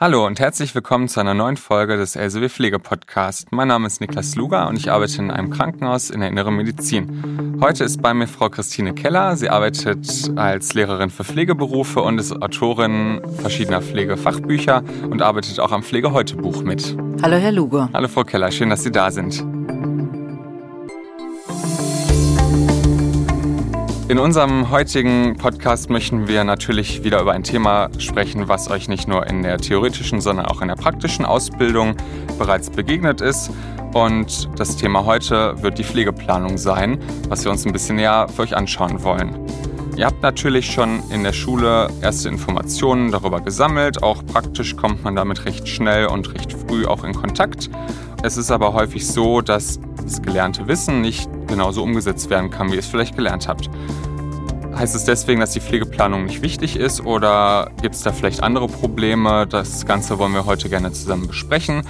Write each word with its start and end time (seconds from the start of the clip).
Hallo 0.00 0.24
und 0.24 0.38
herzlich 0.38 0.76
willkommen 0.76 1.08
zu 1.08 1.18
einer 1.18 1.34
neuen 1.34 1.56
Folge 1.56 1.96
des 1.96 2.14
LSW 2.14 2.48
Pflege 2.48 2.78
Podcast. 2.78 3.50
Mein 3.50 3.66
Name 3.66 3.88
ist 3.88 4.00
Niklas 4.00 4.36
Luger 4.36 4.68
und 4.68 4.78
ich 4.78 4.92
arbeite 4.92 5.20
in 5.20 5.32
einem 5.32 5.50
Krankenhaus 5.50 6.10
in 6.10 6.20
der 6.20 6.28
Inneren 6.28 6.54
Medizin. 6.54 7.58
Heute 7.60 7.82
ist 7.82 8.00
bei 8.00 8.14
mir 8.14 8.28
Frau 8.28 8.48
Christine 8.48 8.94
Keller. 8.94 9.36
Sie 9.36 9.50
arbeitet 9.50 10.30
als 10.36 10.72
Lehrerin 10.74 11.10
für 11.10 11.24
Pflegeberufe 11.24 12.00
und 12.00 12.20
ist 12.20 12.30
Autorin 12.30 13.20
verschiedener 13.40 13.82
Pflegefachbücher 13.82 14.84
und 15.10 15.20
arbeitet 15.20 15.58
auch 15.58 15.72
am 15.72 15.82
Pflege 15.82 16.12
heute 16.12 16.36
Buch 16.36 16.62
mit. 16.62 16.96
Hallo 17.20 17.34
Herr 17.34 17.50
Luger. 17.50 17.90
Hallo 17.92 18.06
Frau 18.06 18.22
Keller, 18.22 18.52
schön, 18.52 18.70
dass 18.70 18.84
Sie 18.84 18.92
da 18.92 19.10
sind. 19.10 19.44
In 24.08 24.18
unserem 24.18 24.70
heutigen 24.70 25.36
Podcast 25.36 25.90
möchten 25.90 26.28
wir 26.28 26.42
natürlich 26.42 27.04
wieder 27.04 27.20
über 27.20 27.32
ein 27.32 27.42
Thema 27.42 27.90
sprechen, 27.98 28.48
was 28.48 28.70
euch 28.70 28.88
nicht 28.88 29.06
nur 29.06 29.26
in 29.26 29.42
der 29.42 29.58
theoretischen, 29.58 30.22
sondern 30.22 30.46
auch 30.46 30.62
in 30.62 30.68
der 30.68 30.76
praktischen 30.76 31.26
Ausbildung 31.26 31.94
bereits 32.38 32.70
begegnet 32.70 33.20
ist. 33.20 33.50
Und 33.92 34.48
das 34.58 34.78
Thema 34.78 35.04
heute 35.04 35.62
wird 35.62 35.76
die 35.76 35.84
Pflegeplanung 35.84 36.56
sein, 36.56 36.98
was 37.28 37.44
wir 37.44 37.50
uns 37.50 37.66
ein 37.66 37.72
bisschen 37.74 37.96
näher 37.96 38.28
für 38.34 38.42
euch 38.42 38.56
anschauen 38.56 39.02
wollen. 39.02 39.46
Ihr 39.94 40.06
habt 40.06 40.22
natürlich 40.22 40.70
schon 40.70 41.02
in 41.10 41.22
der 41.22 41.34
Schule 41.34 41.90
erste 42.00 42.30
Informationen 42.30 43.12
darüber 43.12 43.42
gesammelt. 43.42 44.02
Auch 44.02 44.24
praktisch 44.24 44.74
kommt 44.74 45.04
man 45.04 45.16
damit 45.16 45.44
recht 45.44 45.68
schnell 45.68 46.06
und 46.06 46.32
recht 46.32 46.54
früh 46.54 46.86
auch 46.86 47.04
in 47.04 47.12
Kontakt. 47.12 47.68
Es 48.22 48.38
ist 48.38 48.50
aber 48.50 48.72
häufig 48.72 49.06
so, 49.06 49.42
dass 49.42 49.78
das 50.02 50.22
gelernte 50.22 50.66
Wissen 50.66 51.02
nicht 51.02 51.28
genauso 51.48 51.82
umgesetzt 51.82 52.30
werden 52.30 52.50
kann, 52.50 52.68
wie 52.70 52.74
ihr 52.74 52.80
es 52.80 52.86
vielleicht 52.86 53.16
gelernt 53.16 53.48
habt. 53.48 53.68
Heißt 54.76 54.94
es 54.94 55.04
deswegen, 55.04 55.40
dass 55.40 55.50
die 55.50 55.60
Pflegeplanung 55.60 56.26
nicht 56.26 56.40
wichtig 56.40 56.76
ist 56.76 57.00
oder 57.00 57.72
gibt 57.82 57.96
es 57.96 58.02
da 58.02 58.12
vielleicht 58.12 58.44
andere 58.44 58.68
Probleme? 58.68 59.46
Das 59.48 59.84
Ganze 59.86 60.18
wollen 60.20 60.34
wir 60.34 60.46
heute 60.46 60.68
gerne 60.68 60.92
zusammen 60.92 61.26
besprechen 61.26 61.82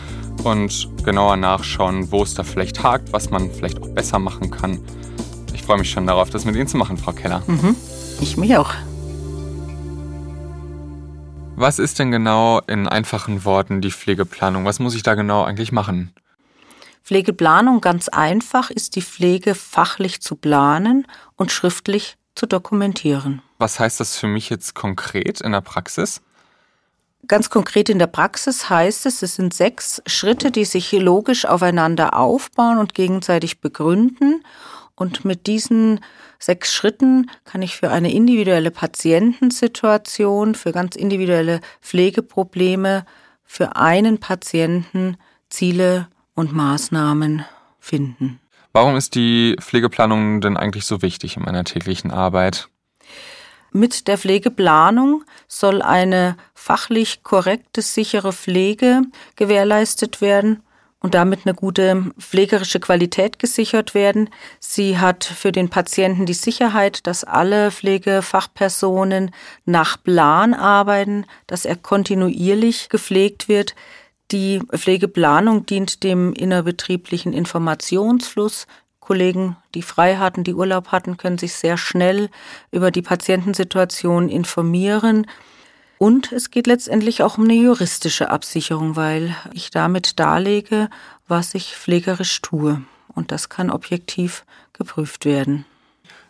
und 0.42 0.88
genauer 1.04 1.36
nachschauen, 1.36 2.10
wo 2.10 2.22
es 2.22 2.32
da 2.32 2.44
vielleicht 2.44 2.82
hakt, 2.82 3.12
was 3.12 3.28
man 3.28 3.50
vielleicht 3.50 3.82
auch 3.82 3.88
besser 3.88 4.18
machen 4.18 4.50
kann. 4.50 4.78
Ich 5.52 5.64
freue 5.64 5.78
mich 5.78 5.90
schon 5.90 6.06
darauf, 6.06 6.30
das 6.30 6.46
mit 6.46 6.56
Ihnen 6.56 6.66
zu 6.66 6.78
machen, 6.78 6.96
Frau 6.96 7.12
Keller. 7.12 7.42
Mhm. 7.46 7.76
Ich 8.22 8.38
mich 8.38 8.56
auch. 8.56 8.72
Was 11.56 11.78
ist 11.78 11.98
denn 11.98 12.10
genau 12.10 12.60
in 12.68 12.88
einfachen 12.88 13.44
Worten 13.44 13.80
die 13.80 13.90
Pflegeplanung? 13.90 14.64
Was 14.64 14.78
muss 14.78 14.94
ich 14.94 15.02
da 15.02 15.14
genau 15.14 15.42
eigentlich 15.42 15.72
machen? 15.72 16.12
Pflegeplanung 17.08 17.80
ganz 17.80 18.10
einfach 18.10 18.68
ist 18.68 18.94
die 18.94 19.00
Pflege 19.00 19.54
fachlich 19.54 20.20
zu 20.20 20.36
planen 20.36 21.06
und 21.36 21.50
schriftlich 21.50 22.18
zu 22.34 22.44
dokumentieren. 22.44 23.40
Was 23.56 23.80
heißt 23.80 23.98
das 23.98 24.18
für 24.18 24.26
mich 24.26 24.50
jetzt 24.50 24.74
konkret 24.74 25.40
in 25.40 25.52
der 25.52 25.62
Praxis? 25.62 26.20
Ganz 27.26 27.48
konkret 27.48 27.88
in 27.88 27.98
der 27.98 28.08
Praxis 28.08 28.68
heißt 28.68 29.06
es, 29.06 29.22
es 29.22 29.36
sind 29.36 29.54
sechs 29.54 30.02
Schritte, 30.04 30.50
die 30.50 30.66
sich 30.66 30.92
logisch 30.92 31.46
aufeinander 31.46 32.14
aufbauen 32.14 32.76
und 32.76 32.92
gegenseitig 32.92 33.62
begründen. 33.62 34.44
Und 34.94 35.24
mit 35.24 35.46
diesen 35.46 36.00
sechs 36.38 36.74
Schritten 36.74 37.30
kann 37.46 37.62
ich 37.62 37.74
für 37.74 37.88
eine 37.88 38.12
individuelle 38.12 38.70
Patientensituation, 38.70 40.54
für 40.54 40.72
ganz 40.72 40.94
individuelle 40.94 41.62
Pflegeprobleme, 41.80 43.06
für 43.44 43.76
einen 43.76 44.20
Patienten 44.20 45.16
Ziele 45.48 46.08
und 46.38 46.52
Maßnahmen 46.52 47.44
finden. 47.80 48.38
Warum 48.72 48.94
ist 48.94 49.16
die 49.16 49.56
Pflegeplanung 49.60 50.40
denn 50.40 50.56
eigentlich 50.56 50.84
so 50.86 51.02
wichtig 51.02 51.36
in 51.36 51.42
meiner 51.42 51.64
täglichen 51.64 52.12
Arbeit? 52.12 52.68
Mit 53.72 54.06
der 54.06 54.18
Pflegeplanung 54.18 55.24
soll 55.48 55.82
eine 55.82 56.36
fachlich 56.54 57.24
korrekte, 57.24 57.82
sichere 57.82 58.32
Pflege 58.32 59.02
gewährleistet 59.34 60.20
werden 60.20 60.62
und 61.00 61.14
damit 61.14 61.40
eine 61.44 61.54
gute 61.54 62.12
pflegerische 62.20 62.78
Qualität 62.78 63.40
gesichert 63.40 63.94
werden. 63.94 64.30
Sie 64.60 64.98
hat 64.98 65.24
für 65.24 65.50
den 65.50 65.68
Patienten 65.70 66.24
die 66.24 66.34
Sicherheit, 66.34 67.08
dass 67.08 67.24
alle 67.24 67.72
Pflegefachpersonen 67.72 69.32
nach 69.64 70.00
Plan 70.00 70.54
arbeiten, 70.54 71.26
dass 71.48 71.64
er 71.64 71.74
kontinuierlich 71.74 72.88
gepflegt 72.90 73.48
wird, 73.48 73.74
die 74.30 74.60
Pflegeplanung 74.74 75.66
dient 75.66 76.02
dem 76.02 76.32
innerbetrieblichen 76.32 77.32
Informationsfluss. 77.32 78.66
Kollegen, 79.00 79.56
die 79.74 79.82
frei 79.82 80.16
hatten, 80.16 80.44
die 80.44 80.54
Urlaub 80.54 80.88
hatten, 80.88 81.16
können 81.16 81.38
sich 81.38 81.54
sehr 81.54 81.78
schnell 81.78 82.28
über 82.70 82.90
die 82.90 83.02
Patientensituation 83.02 84.28
informieren. 84.28 85.26
Und 85.96 86.30
es 86.30 86.50
geht 86.50 86.66
letztendlich 86.66 87.22
auch 87.22 87.38
um 87.38 87.44
eine 87.44 87.54
juristische 87.54 88.30
Absicherung, 88.30 88.96
weil 88.96 89.34
ich 89.54 89.70
damit 89.70 90.20
darlege, 90.20 90.90
was 91.26 91.54
ich 91.54 91.74
pflegerisch 91.74 92.40
tue. 92.42 92.82
Und 93.14 93.32
das 93.32 93.48
kann 93.48 93.70
objektiv 93.70 94.44
geprüft 94.74 95.24
werden. 95.24 95.64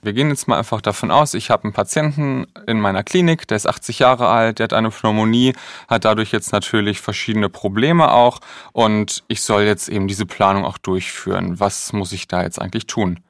Wir 0.03 0.13
gehen 0.13 0.29
jetzt 0.29 0.47
mal 0.49 0.59
einfach 0.59 0.81
davon 0.81 1.11
aus, 1.11 1.35
ich 1.35 1.51
habe 1.51 1.65
einen 1.65 1.73
Patienten 1.73 2.47
in 2.67 2.81
meiner 2.81 3.03
Klinik, 3.03 3.49
der 3.49 3.57
ist 3.57 3.67
80 3.67 3.99
Jahre 3.99 4.29
alt, 4.29 4.59
der 4.59 4.65
hat 4.65 4.73
eine 4.73 4.91
Pneumonie, 4.91 5.55
hat 5.89 6.05
dadurch 6.05 6.33
jetzt 6.33 6.53
natürlich 6.53 7.01
verschiedene 7.01 7.49
Probleme 7.49 8.13
auch 8.13 8.41
und 8.73 9.25
ich 9.29 9.43
soll 9.43 9.63
jetzt 9.63 9.89
eben 9.89 10.07
diese 10.07 10.27
Planung 10.27 10.65
auch 10.65 10.79
durchführen. 10.79 11.59
Was 11.59 11.93
muss 11.93 12.13
ich 12.13 12.29
da 12.29 12.43
jetzt 12.43 12.61
eigentlich 12.61 12.87
tun? 12.87 13.21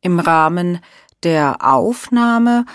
Im 0.00 0.20
Rahmen 0.20 0.80
der 1.22 1.56
Aufnahme 1.60 2.66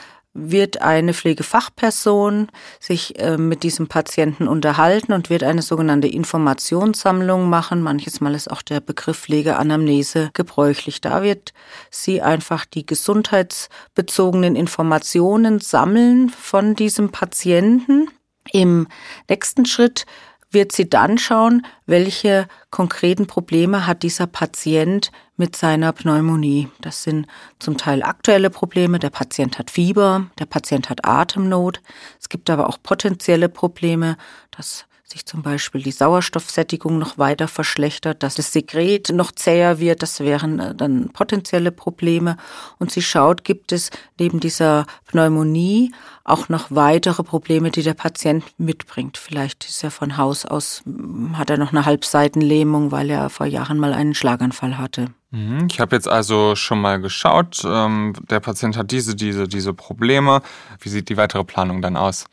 wird 0.42 0.82
eine 0.82 1.14
Pflegefachperson 1.14 2.50
sich 2.80 3.20
äh, 3.20 3.38
mit 3.38 3.64
diesem 3.64 3.88
Patienten 3.88 4.48
unterhalten 4.48 5.14
und 5.14 5.30
wird 5.30 5.44
eine 5.44 5.62
sogenannte 5.62 6.08
Informationssammlung 6.08 7.50
machen. 7.50 7.82
Manches 7.82 8.22
Mal 8.22 8.36
ist 8.36 8.50
auch 8.50 8.62
der 8.62 8.80
Begriff 8.80 9.20
Pflegeanamnese 9.20 10.32
gebräuchlich. 10.34 11.02
Da 11.02 11.24
wird 11.24 11.54
sie 11.92 12.22
einfach 12.22 12.66
die 12.66 12.86
gesundheitsbezogenen 12.86 14.56
Informationen 14.56 15.60
sammeln 15.60 16.30
von 16.30 16.76
diesem 16.76 17.10
Patienten. 17.10 18.08
Im 18.52 18.88
nächsten 19.30 19.66
Schritt 19.66 20.06
wird 20.52 20.72
sie 20.72 20.90
dann 20.90 21.18
schauen, 21.18 21.66
welche 21.86 22.48
konkreten 22.72 23.28
Probleme 23.28 23.86
hat 23.86 24.04
dieser 24.04 24.28
Patient 24.28 25.12
mit 25.38 25.56
seiner 25.56 25.94
Pneumonie. 25.94 26.70
Das 26.82 27.04
sind 27.04 27.28
zum 27.60 27.78
Teil 27.78 28.04
aktuelle 28.04 28.50
Probleme. 28.50 29.00
Der 29.00 29.10
Patient 29.10 29.58
hat 29.60 29.70
Fieber, 29.70 30.26
der 30.40 30.46
Patient 30.46 30.90
hat 30.90 31.06
Atemnot. 31.06 31.82
Es 32.20 32.30
gibt 32.30 32.50
aber 32.50 32.68
auch 32.68 32.78
potenzielle 32.82 33.48
Probleme, 33.48 34.18
dass 34.52 34.86
sich 35.12 35.26
zum 35.26 35.42
Beispiel 35.42 35.82
die 35.82 35.92
Sauerstoffsättigung 35.92 37.00
noch 37.00 37.18
weiter 37.18 37.48
verschlechtert, 37.48 38.22
dass 38.22 38.36
das 38.36 38.54
Sekret 38.54 39.10
noch 39.10 39.32
zäher 39.32 39.80
wird, 39.80 40.04
das 40.04 40.20
wären 40.20 40.60
äh, 40.60 40.76
dann 40.76 41.10
potenzielle 41.10 41.72
Probleme. 41.72 42.38
Und 42.78 42.92
sie 42.92 43.02
schaut, 43.02 43.44
gibt 43.44 43.72
es 43.72 43.90
neben 44.20 44.40
dieser 44.40 44.86
Pneumonie 45.08 45.92
auch 46.24 46.48
noch 46.50 46.68
weitere 46.70 47.24
Probleme, 47.24 47.72
die 47.72 47.82
der 47.82 47.96
Patient 47.96 48.44
mitbringt. 48.60 49.18
Vielleicht 49.18 49.66
ist 49.66 49.84
er 49.84 49.90
von 49.90 50.18
Haus 50.18 50.46
aus, 50.46 50.84
hm, 50.86 51.38
hat 51.38 51.50
er 51.50 51.58
noch 51.58 51.72
eine 51.72 51.86
Halbseitenlähmung, 51.86 52.92
weil 52.92 53.10
er 53.10 53.32
vor 53.32 53.48
Jahren 53.48 53.80
mal 53.80 53.94
einen 53.94 54.14
Schlaganfall 54.14 54.78
hatte. 54.78 55.08
Mhm, 55.32 55.68
ich 55.72 55.80
habe 55.80 55.96
jetzt 55.96 56.08
also 56.08 56.56
schon 56.56 56.82
mal 56.82 57.02
geschaut, 57.02 57.62
ähm, 57.66 58.14
der 58.30 58.40
Patient 58.40 58.78
hat 58.78 58.92
diese, 58.92 59.16
diese, 59.16 59.48
diese 59.48 59.74
Probleme. 59.74 60.42
Wie 60.80 60.90
sieht 60.90 61.10
die 61.10 61.18
weitere 61.18 61.44
Planung 61.44 61.82
dann 61.82 61.98
aus? 61.98 62.26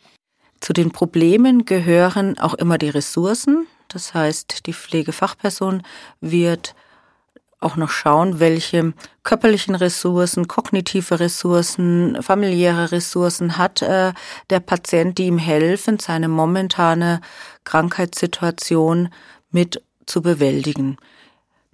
Zu 0.66 0.72
den 0.72 0.90
Problemen 0.90 1.64
gehören 1.64 2.40
auch 2.40 2.54
immer 2.54 2.76
die 2.76 2.88
Ressourcen. 2.88 3.68
Das 3.86 4.14
heißt, 4.14 4.66
die 4.66 4.72
Pflegefachperson 4.72 5.84
wird 6.20 6.74
auch 7.60 7.76
noch 7.76 7.90
schauen, 7.90 8.40
welche 8.40 8.92
körperlichen 9.22 9.76
Ressourcen, 9.76 10.48
kognitive 10.48 11.20
Ressourcen, 11.20 12.20
familiäre 12.20 12.90
Ressourcen 12.90 13.58
hat 13.58 13.80
äh, 13.80 14.12
der 14.50 14.58
Patient, 14.58 15.16
die 15.18 15.28
ihm 15.28 15.38
helfen, 15.38 16.00
seine 16.00 16.26
momentane 16.26 17.20
Krankheitssituation 17.62 19.10
mit 19.52 19.84
zu 20.04 20.20
bewältigen. 20.20 20.96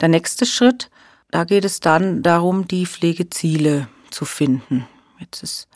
Der 0.02 0.08
nächste 0.08 0.44
Schritt, 0.44 0.90
da 1.30 1.44
geht 1.44 1.64
es 1.64 1.80
dann 1.80 2.22
darum, 2.22 2.68
die 2.68 2.84
Pflegeziele 2.84 3.88
zu 4.10 4.26
finden. 4.26 4.86
Jetzt 5.18 5.42
ist 5.42 5.68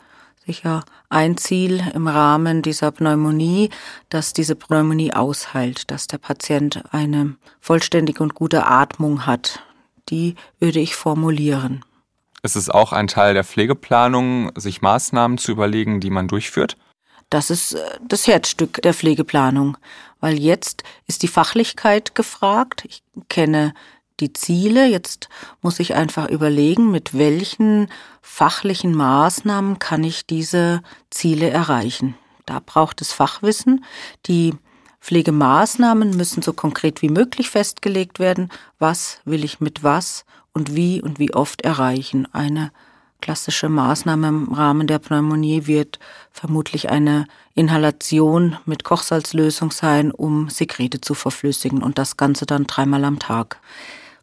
sicher 0.47 0.83
ein 1.09 1.37
Ziel 1.37 1.83
im 1.93 2.07
Rahmen 2.07 2.61
dieser 2.61 2.91
Pneumonie, 2.91 3.69
dass 4.09 4.33
diese 4.33 4.55
Pneumonie 4.55 5.13
ausheilt, 5.13 5.91
dass 5.91 6.07
der 6.07 6.17
Patient 6.17 6.83
eine 6.91 7.35
vollständige 7.59 8.23
und 8.23 8.33
gute 8.33 8.65
Atmung 8.65 9.25
hat. 9.25 9.61
Die 10.09 10.35
würde 10.59 10.79
ich 10.79 10.95
formulieren. 10.95 11.83
Ist 12.43 12.55
es 12.55 12.69
auch 12.69 12.93
ein 12.93 13.07
Teil 13.07 13.33
der 13.33 13.43
Pflegeplanung, 13.43 14.51
sich 14.55 14.81
Maßnahmen 14.81 15.37
zu 15.37 15.51
überlegen, 15.51 15.99
die 15.99 16.09
man 16.09 16.29
durchführt? 16.29 16.77
Das 17.29 17.49
ist 17.49 17.73
äh, 17.73 17.81
das 18.01 18.25
Herzstück 18.25 18.81
der 18.81 18.93
Pflegeplanung, 18.93 19.77
weil 20.21 20.39
jetzt 20.39 20.83
ist 21.07 21.23
die 21.23 21.27
Fachlichkeit 21.27 22.15
gefragt. 22.15 22.85
Ich 22.87 23.03
kenne 23.27 23.73
die 24.19 24.33
Ziele. 24.33 24.87
Jetzt 24.87 25.29
muss 25.61 25.79
ich 25.79 25.95
einfach 25.95 26.29
überlegen, 26.29 26.91
mit 26.91 27.17
welchen 27.17 27.89
fachlichen 28.21 28.95
Maßnahmen 28.95 29.79
kann 29.79 30.03
ich 30.03 30.25
diese 30.25 30.81
Ziele 31.09 31.49
erreichen. 31.49 32.15
Da 32.45 32.61
braucht 32.65 33.01
es 33.01 33.13
Fachwissen. 33.13 33.83
Die 34.25 34.53
Pflegemaßnahmen 35.01 36.11
müssen 36.17 36.41
so 36.41 36.53
konkret 36.53 37.01
wie 37.01 37.09
möglich 37.09 37.49
festgelegt 37.49 38.19
werden. 38.19 38.49
Was 38.79 39.19
will 39.25 39.43
ich 39.43 39.59
mit 39.59 39.83
was 39.83 40.25
und 40.53 40.75
wie 40.75 41.01
und 41.01 41.19
wie 41.19 41.33
oft 41.33 41.61
erreichen? 41.61 42.27
Eine 42.33 42.71
klassische 43.21 43.69
Maßnahme 43.69 44.27
im 44.27 44.53
Rahmen 44.53 44.87
der 44.87 44.99
Pneumonie 44.99 45.65
wird 45.65 45.99
vermutlich 46.31 46.89
eine 46.89 47.27
Inhalation 47.55 48.57
mit 48.65 48.83
Kochsalzlösung 48.83 49.71
sein, 49.71 50.11
um 50.11 50.49
Sekrete 50.49 51.01
zu 51.01 51.13
verflüssigen 51.13 51.81
und 51.81 51.97
das 51.97 52.17
Ganze 52.17 52.45
dann 52.45 52.67
dreimal 52.67 53.03
am 53.05 53.19
Tag. 53.19 53.59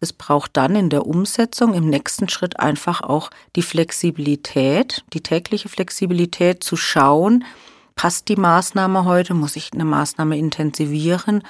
Es 0.04 0.12
braucht 0.12 0.58
dann 0.58 0.76
in 0.76 0.90
der 0.90 1.06
Umsetzung 1.06 1.72
im 1.72 1.88
nächsten 1.88 2.28
Schritt 2.28 2.60
einfach 2.60 3.00
auch 3.00 3.30
die 3.56 3.62
Flexibilität, 3.62 5.02
die 5.14 5.22
tägliche 5.22 5.70
Flexibilität 5.70 6.62
zu 6.62 6.76
schauen, 6.76 7.42
passt 7.96 8.28
die 8.28 8.36
Maßnahme 8.36 9.06
heute, 9.06 9.32
muss 9.32 9.56
ich 9.56 9.72
eine 9.72 9.86
Maßnahme 9.86 10.36
intensivieren 10.36 11.42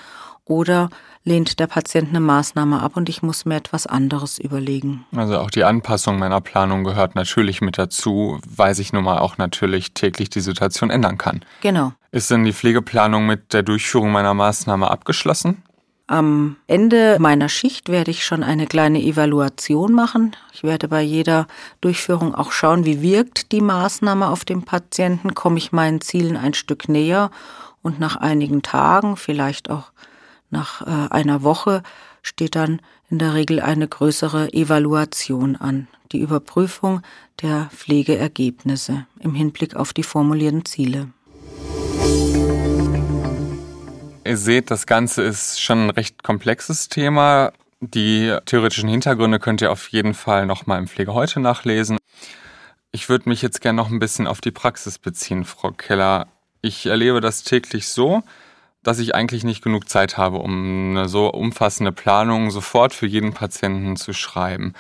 oder 0.44 0.88
lehnt 1.24 1.58
der 1.58 1.66
Patient 1.66 2.10
eine 2.10 2.20
Maßnahme 2.20 2.80
ab 2.80 2.96
und 2.96 3.08
ich 3.08 3.24
muss 3.24 3.44
mir 3.44 3.56
etwas 3.56 3.88
anderes 3.88 4.38
überlegen. 4.38 5.04
Also 5.16 5.40
auch 5.40 5.50
die 5.50 5.64
Anpassung 5.64 6.20
meiner 6.20 6.40
Planung 6.40 6.84
gehört 6.84 7.16
natürlich 7.16 7.60
mit 7.60 7.76
dazu, 7.76 8.38
weil 8.46 8.76
sich 8.76 8.92
nun 8.92 9.02
mal 9.02 9.18
auch 9.18 9.36
natürlich 9.36 9.94
täglich 9.94 10.30
die 10.30 10.42
Situation 10.42 10.90
ändern 10.90 11.18
kann. 11.18 11.44
Genau. 11.60 11.92
Ist 12.12 12.30
denn 12.30 12.44
die 12.44 12.52
Pflegeplanung 12.52 13.26
mit 13.26 13.52
der 13.52 13.64
Durchführung 13.64 14.12
meiner 14.12 14.34
Maßnahme 14.34 14.88
abgeschlossen? 14.88 15.64
Am 16.06 16.56
Ende 16.66 17.16
meiner 17.18 17.48
Schicht 17.48 17.88
werde 17.88 18.10
ich 18.10 18.26
schon 18.26 18.42
eine 18.42 18.66
kleine 18.66 19.00
Evaluation 19.00 19.92
machen. 19.92 20.36
Ich 20.52 20.62
werde 20.62 20.86
bei 20.86 21.00
jeder 21.00 21.46
Durchführung 21.80 22.34
auch 22.34 22.52
schauen, 22.52 22.84
wie 22.84 23.00
wirkt 23.00 23.52
die 23.52 23.62
Maßnahme 23.62 24.28
auf 24.28 24.44
den 24.44 24.64
Patienten, 24.64 25.34
komme 25.34 25.56
ich 25.56 25.72
meinen 25.72 26.02
Zielen 26.02 26.36
ein 26.36 26.52
Stück 26.52 26.90
näher 26.90 27.30
und 27.80 28.00
nach 28.00 28.16
einigen 28.16 28.60
Tagen, 28.60 29.16
vielleicht 29.16 29.70
auch 29.70 29.92
nach 30.50 30.82
äh, 30.82 31.10
einer 31.10 31.42
Woche, 31.42 31.82
steht 32.20 32.54
dann 32.54 32.82
in 33.08 33.18
der 33.18 33.32
Regel 33.32 33.60
eine 33.60 33.88
größere 33.88 34.52
Evaluation 34.52 35.56
an, 35.56 35.88
die 36.12 36.20
Überprüfung 36.20 37.00
der 37.40 37.70
Pflegeergebnisse 37.74 39.06
im 39.20 39.34
Hinblick 39.34 39.74
auf 39.74 39.94
die 39.94 40.02
formulierten 40.02 40.66
Ziele. 40.66 41.08
Ihr 44.26 44.38
seht, 44.38 44.70
das 44.70 44.86
Ganze 44.86 45.22
ist 45.22 45.60
schon 45.60 45.86
ein 45.86 45.90
recht 45.90 46.22
komplexes 46.22 46.88
Thema. 46.88 47.52
Die 47.80 48.34
theoretischen 48.46 48.88
Hintergründe 48.88 49.38
könnt 49.38 49.60
ihr 49.60 49.70
auf 49.70 49.88
jeden 49.88 50.14
Fall 50.14 50.46
nochmal 50.46 50.78
im 50.78 50.88
Pflege 50.88 51.12
heute 51.12 51.40
nachlesen. 51.40 51.98
Ich 52.90 53.10
würde 53.10 53.28
mich 53.28 53.42
jetzt 53.42 53.60
gerne 53.60 53.76
noch 53.76 53.90
ein 53.90 53.98
bisschen 53.98 54.26
auf 54.26 54.40
die 54.40 54.50
Praxis 54.50 54.98
beziehen, 54.98 55.44
Frau 55.44 55.72
Keller. 55.72 56.26
Ich 56.62 56.86
erlebe 56.86 57.20
das 57.20 57.42
täglich 57.42 57.88
so, 57.88 58.22
dass 58.82 58.98
ich 58.98 59.14
eigentlich 59.14 59.44
nicht 59.44 59.62
genug 59.62 59.90
Zeit 59.90 60.16
habe, 60.16 60.38
um 60.38 60.96
eine 60.96 61.06
so 61.06 61.28
umfassende 61.28 61.92
Planung 61.92 62.50
sofort 62.50 62.94
für 62.94 63.06
jeden 63.06 63.34
Patienten 63.34 63.96
zu 63.96 64.14
schreiben. 64.14 64.72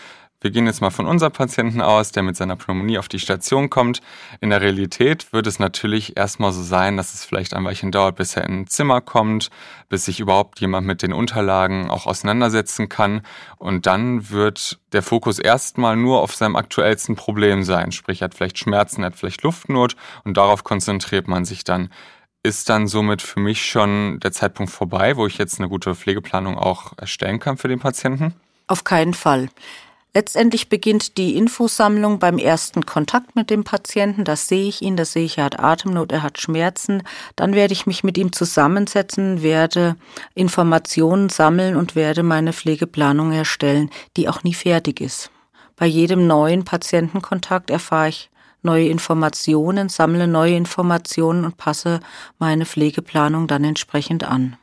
Wir 0.44 0.50
gehen 0.50 0.66
jetzt 0.66 0.82
mal 0.82 0.90
von 0.90 1.06
unserem 1.06 1.32
Patienten 1.32 1.80
aus, 1.80 2.12
der 2.12 2.22
mit 2.22 2.36
seiner 2.36 2.54
Pneumonie 2.54 2.98
auf 2.98 3.08
die 3.08 3.18
Station 3.18 3.70
kommt. 3.70 4.02
In 4.42 4.50
der 4.50 4.60
Realität 4.60 5.32
wird 5.32 5.46
es 5.46 5.58
natürlich 5.58 6.18
erstmal 6.18 6.52
so 6.52 6.62
sein, 6.62 6.98
dass 6.98 7.14
es 7.14 7.24
vielleicht 7.24 7.54
ein 7.54 7.64
Weilchen 7.64 7.90
dauert, 7.90 8.16
bis 8.16 8.36
er 8.36 8.44
in 8.44 8.60
ein 8.60 8.66
Zimmer 8.66 9.00
kommt, 9.00 9.48
bis 9.88 10.04
sich 10.04 10.20
überhaupt 10.20 10.60
jemand 10.60 10.86
mit 10.86 11.00
den 11.00 11.14
Unterlagen 11.14 11.88
auch 11.88 12.04
auseinandersetzen 12.04 12.90
kann. 12.90 13.22
Und 13.56 13.86
dann 13.86 14.28
wird 14.28 14.80
der 14.92 15.02
Fokus 15.02 15.38
erstmal 15.38 15.96
nur 15.96 16.20
auf 16.20 16.34
seinem 16.34 16.56
aktuellsten 16.56 17.16
Problem 17.16 17.62
sein. 17.62 17.90
Sprich, 17.90 18.20
er 18.20 18.26
hat 18.26 18.34
vielleicht 18.34 18.58
Schmerzen, 18.58 19.00
er 19.00 19.06
hat 19.06 19.16
vielleicht 19.16 19.44
Luftnot 19.44 19.96
und 20.24 20.36
darauf 20.36 20.62
konzentriert 20.62 21.26
man 21.26 21.46
sich 21.46 21.64
dann 21.64 21.88
ist 22.46 22.68
dann 22.68 22.86
somit 22.86 23.22
für 23.22 23.40
mich 23.40 23.64
schon 23.64 24.20
der 24.20 24.30
Zeitpunkt 24.30 24.70
vorbei, 24.70 25.16
wo 25.16 25.26
ich 25.26 25.38
jetzt 25.38 25.58
eine 25.58 25.70
gute 25.70 25.94
Pflegeplanung 25.94 26.58
auch 26.58 26.92
erstellen 26.98 27.40
kann 27.40 27.56
für 27.56 27.68
den 27.68 27.78
Patienten? 27.78 28.34
Auf 28.66 28.84
keinen 28.84 29.14
Fall. 29.14 29.48
Letztendlich 30.16 30.68
beginnt 30.68 31.18
die 31.18 31.36
Infosammlung 31.36 32.20
beim 32.20 32.38
ersten 32.38 32.86
Kontakt 32.86 33.34
mit 33.34 33.50
dem 33.50 33.64
Patienten. 33.64 34.24
Das 34.24 34.46
sehe 34.46 34.68
ich 34.68 34.80
ihn, 34.80 34.96
das 34.96 35.12
sehe 35.12 35.24
ich, 35.24 35.38
er 35.38 35.44
hat 35.44 35.58
Atemnot, 35.58 36.12
er 36.12 36.22
hat 36.22 36.40
Schmerzen. 36.40 37.02
Dann 37.34 37.54
werde 37.54 37.72
ich 37.72 37.86
mich 37.86 38.04
mit 38.04 38.16
ihm 38.16 38.32
zusammensetzen, 38.32 39.42
werde 39.42 39.96
Informationen 40.34 41.30
sammeln 41.30 41.74
und 41.74 41.96
werde 41.96 42.22
meine 42.22 42.52
Pflegeplanung 42.52 43.32
erstellen, 43.32 43.90
die 44.16 44.28
auch 44.28 44.44
nie 44.44 44.54
fertig 44.54 45.00
ist. 45.00 45.32
Bei 45.74 45.86
jedem 45.86 46.28
neuen 46.28 46.64
Patientenkontakt 46.64 47.70
erfahre 47.70 48.10
ich 48.10 48.30
neue 48.62 48.86
Informationen, 48.86 49.88
sammle 49.88 50.28
neue 50.28 50.54
Informationen 50.54 51.44
und 51.44 51.56
passe 51.56 51.98
meine 52.38 52.66
Pflegeplanung 52.66 53.48
dann 53.48 53.64
entsprechend 53.64 54.22
an. 54.22 54.56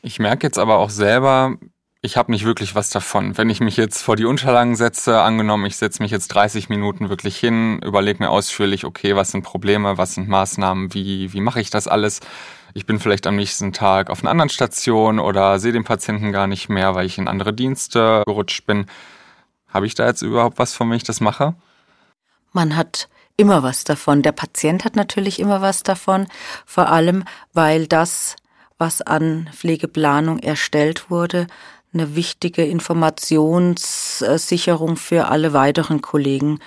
Ich 0.00 0.18
merke 0.18 0.46
jetzt 0.46 0.58
aber 0.58 0.78
auch 0.78 0.90
selber, 0.90 1.58
ich 2.00 2.16
habe 2.16 2.30
nicht 2.30 2.44
wirklich 2.44 2.74
was 2.74 2.90
davon. 2.90 3.36
Wenn 3.36 3.50
ich 3.50 3.60
mich 3.60 3.76
jetzt 3.76 4.02
vor 4.02 4.14
die 4.14 4.24
Unterlagen 4.24 4.76
setze, 4.76 5.20
angenommen, 5.20 5.66
ich 5.66 5.76
setze 5.76 6.02
mich 6.02 6.12
jetzt 6.12 6.28
30 6.28 6.68
Minuten 6.68 7.08
wirklich 7.08 7.36
hin, 7.36 7.80
überlege 7.84 8.22
mir 8.22 8.30
ausführlich, 8.30 8.84
okay, 8.84 9.16
was 9.16 9.32
sind 9.32 9.42
Probleme, 9.42 9.98
was 9.98 10.14
sind 10.14 10.28
Maßnahmen, 10.28 10.94
wie, 10.94 11.32
wie 11.32 11.40
mache 11.40 11.60
ich 11.60 11.70
das 11.70 11.88
alles? 11.88 12.20
Ich 12.74 12.86
bin 12.86 13.00
vielleicht 13.00 13.26
am 13.26 13.34
nächsten 13.34 13.72
Tag 13.72 14.10
auf 14.10 14.20
einer 14.20 14.30
anderen 14.30 14.50
Station 14.50 15.18
oder 15.18 15.58
sehe 15.58 15.72
den 15.72 15.84
Patienten 15.84 16.30
gar 16.30 16.46
nicht 16.46 16.68
mehr, 16.68 16.94
weil 16.94 17.06
ich 17.06 17.18
in 17.18 17.26
andere 17.26 17.52
Dienste 17.52 18.22
gerutscht 18.26 18.64
bin. 18.66 18.86
Habe 19.66 19.86
ich 19.86 19.96
da 19.96 20.06
jetzt 20.06 20.22
überhaupt 20.22 20.58
was 20.58 20.74
von, 20.74 20.88
wenn 20.88 20.96
ich 20.96 21.04
das 21.04 21.20
mache? 21.20 21.54
Man 22.52 22.76
hat 22.76 23.08
immer 23.36 23.64
was 23.64 23.82
davon. 23.82 24.22
Der 24.22 24.32
Patient 24.32 24.84
hat 24.84 24.94
natürlich 24.94 25.40
immer 25.40 25.62
was 25.62 25.82
davon, 25.82 26.28
vor 26.64 26.88
allem 26.88 27.24
weil 27.52 27.88
das, 27.88 28.36
was 28.78 29.02
an 29.02 29.50
Pflegeplanung 29.52 30.38
erstellt 30.38 31.10
wurde, 31.10 31.48
eine 31.92 32.14
wichtige 32.14 32.64
Informationssicherung 32.64 34.96
für 34.96 35.26
alle 35.28 35.52
weiteren 35.52 36.00
Kollegen 36.02 36.60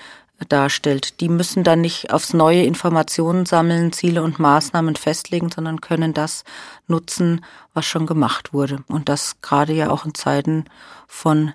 darstellt. 0.50 1.22
Die 1.22 1.30
müssen 1.30 1.64
dann 1.64 1.80
nicht 1.82 2.12
aufs 2.12 2.34
neue 2.34 2.64
Informationen 2.64 3.46
sammeln, 3.46 3.94
Ziele 3.94 4.24
und 4.24 4.40
Maßnahmen 4.40 4.96
festlegen, 4.96 5.52
sondern 5.52 5.82
können 5.82 6.14
das 6.14 6.44
nutzen, 6.88 7.46
was 7.74 7.86
schon 7.86 8.08
gemacht 8.08 8.54
wurde. 8.54 8.84
Und 8.88 9.10
das 9.10 9.42
gerade 9.42 9.74
ja 9.74 9.92
auch 9.92 10.06
in 10.06 10.16
Zeiten 10.16 10.66
von 11.08 11.54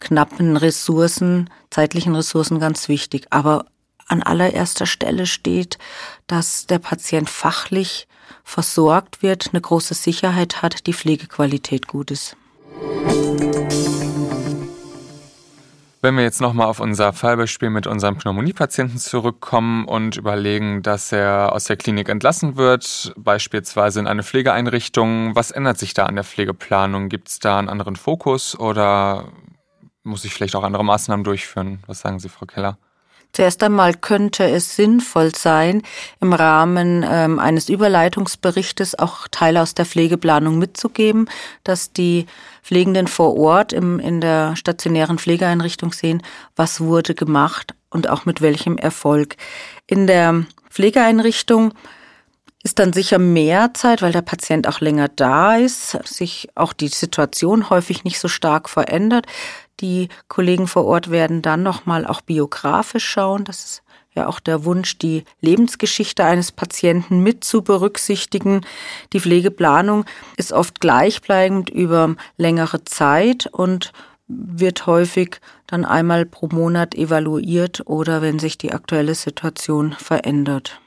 knappen 0.00 0.56
Ressourcen, 0.56 1.50
zeitlichen 1.70 2.14
Ressourcen 2.14 2.60
ganz 2.60 2.88
wichtig. 2.88 3.26
Aber 3.30 3.66
an 4.06 4.22
allererster 4.22 4.86
Stelle 4.86 5.26
steht, 5.26 5.78
dass 6.26 6.66
der 6.66 6.78
Patient 6.78 7.28
fachlich 7.28 8.06
versorgt 8.44 9.22
wird, 9.22 9.50
eine 9.52 9.60
große 9.60 9.94
Sicherheit 9.94 10.62
hat, 10.62 10.86
die 10.86 10.94
Pflegequalität 10.94 11.88
gut 11.88 12.10
ist. 12.10 12.36
Wenn 16.00 16.16
wir 16.16 16.22
jetzt 16.22 16.40
nochmal 16.40 16.68
auf 16.68 16.78
unser 16.78 17.12
Fallbeispiel 17.12 17.70
mit 17.70 17.86
unserem 17.86 18.16
Pneumoniepatienten 18.16 18.98
zurückkommen 18.98 19.84
und 19.84 20.16
überlegen, 20.16 20.80
dass 20.82 21.10
er 21.10 21.52
aus 21.52 21.64
der 21.64 21.76
Klinik 21.76 22.08
entlassen 22.08 22.56
wird, 22.56 23.12
beispielsweise 23.16 23.98
in 23.98 24.06
eine 24.06 24.22
Pflegeeinrichtung, 24.22 25.34
was 25.34 25.50
ändert 25.50 25.76
sich 25.76 25.94
da 25.94 26.06
an 26.06 26.14
der 26.14 26.24
Pflegeplanung? 26.24 27.08
Gibt 27.08 27.28
es 27.28 27.40
da 27.40 27.58
einen 27.58 27.68
anderen 27.68 27.96
Fokus 27.96 28.58
oder 28.58 29.32
muss 30.04 30.24
ich 30.24 30.32
vielleicht 30.32 30.54
auch 30.54 30.62
andere 30.62 30.84
Maßnahmen 30.84 31.24
durchführen? 31.24 31.82
Was 31.86 32.00
sagen 32.00 32.20
Sie, 32.20 32.28
Frau 32.28 32.46
Keller? 32.46 32.78
Zuerst 33.32 33.62
einmal 33.62 33.94
könnte 33.94 34.44
es 34.44 34.74
sinnvoll 34.74 35.34
sein, 35.34 35.82
im 36.20 36.32
Rahmen 36.32 37.04
ähm, 37.08 37.38
eines 37.38 37.68
Überleitungsberichtes 37.68 38.98
auch 38.98 39.28
Teile 39.30 39.62
aus 39.62 39.74
der 39.74 39.86
Pflegeplanung 39.86 40.58
mitzugeben, 40.58 41.28
dass 41.62 41.92
die 41.92 42.26
Pflegenden 42.62 43.06
vor 43.06 43.36
Ort 43.36 43.72
im, 43.72 43.98
in 43.98 44.20
der 44.20 44.56
stationären 44.56 45.18
Pflegeeinrichtung 45.18 45.92
sehen, 45.92 46.22
was 46.56 46.80
wurde 46.80 47.14
gemacht 47.14 47.74
und 47.90 48.08
auch 48.08 48.24
mit 48.24 48.40
welchem 48.40 48.76
Erfolg. 48.76 49.36
In 49.86 50.06
der 50.06 50.44
Pflegeeinrichtung 50.70 51.74
ist 52.62 52.78
dann 52.78 52.92
sicher 52.92 53.18
mehr 53.18 53.72
Zeit, 53.74 54.02
weil 54.02 54.12
der 54.12 54.22
Patient 54.22 54.66
auch 54.66 54.80
länger 54.80 55.08
da 55.08 55.56
ist, 55.56 55.92
sich 56.06 56.48
auch 56.54 56.72
die 56.72 56.88
Situation 56.88 57.70
häufig 57.70 58.04
nicht 58.04 58.18
so 58.18 58.28
stark 58.28 58.68
verändert. 58.68 59.26
Die 59.80 60.08
Kollegen 60.26 60.66
vor 60.66 60.84
Ort 60.86 61.10
werden 61.10 61.42
dann 61.42 61.62
nochmal 61.62 62.06
auch 62.06 62.20
biografisch 62.20 63.04
schauen. 63.04 63.44
Das 63.44 63.64
ist 63.64 63.82
ja 64.14 64.26
auch 64.26 64.40
der 64.40 64.64
Wunsch, 64.64 64.98
die 64.98 65.24
Lebensgeschichte 65.40 66.24
eines 66.24 66.50
Patienten 66.52 67.22
mit 67.22 67.44
zu 67.44 67.62
berücksichtigen. 67.62 68.62
Die 69.12 69.20
Pflegeplanung 69.20 70.04
ist 70.36 70.52
oft 70.52 70.80
gleichbleibend 70.80 71.70
über 71.70 72.16
längere 72.36 72.84
Zeit 72.84 73.46
und 73.46 73.92
wird 74.26 74.86
häufig 74.86 75.40
dann 75.66 75.84
einmal 75.84 76.26
pro 76.26 76.48
Monat 76.48 76.94
evaluiert 76.94 77.82
oder 77.86 78.20
wenn 78.20 78.38
sich 78.38 78.58
die 78.58 78.72
aktuelle 78.72 79.14
Situation 79.14 79.92
verändert. 79.92 80.80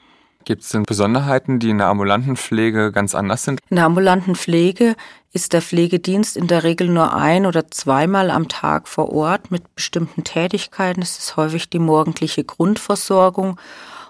Gibt 0.44 0.62
es 0.62 0.70
denn 0.70 0.82
Besonderheiten, 0.82 1.58
die 1.58 1.70
in 1.70 1.78
der 1.78 1.86
ambulanten 1.86 2.36
Pflege 2.36 2.90
ganz 2.92 3.14
anders 3.14 3.44
sind? 3.44 3.60
In 3.70 3.76
der 3.76 3.84
ambulanten 3.86 4.34
Pflege 4.34 4.96
ist 5.32 5.52
der 5.52 5.62
Pflegedienst 5.62 6.36
in 6.36 6.46
der 6.46 6.64
Regel 6.64 6.88
nur 6.88 7.14
ein 7.14 7.46
oder 7.46 7.70
zweimal 7.70 8.30
am 8.30 8.48
Tag 8.48 8.88
vor 8.88 9.12
Ort 9.12 9.50
mit 9.50 9.74
bestimmten 9.74 10.24
Tätigkeiten. 10.24 11.00
Es 11.00 11.18
ist 11.18 11.36
häufig 11.36 11.70
die 11.70 11.78
morgendliche 11.78 12.44
Grundversorgung 12.44 13.58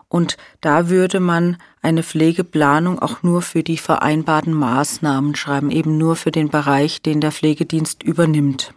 Und 0.08 0.36
da 0.60 0.90
würde 0.90 1.20
man 1.20 1.56
eine 1.80 2.02
Pflegeplanung 2.02 2.98
auch 2.98 3.22
nur 3.22 3.40
für 3.40 3.62
die 3.62 3.78
vereinbarten 3.78 4.52
Maßnahmen 4.52 5.34
schreiben, 5.36 5.70
eben 5.70 5.96
nur 5.96 6.16
für 6.16 6.30
den 6.30 6.50
Bereich, 6.50 7.00
den 7.00 7.22
der 7.22 7.32
Pflegedienst 7.32 8.02
übernimmt. 8.02 8.74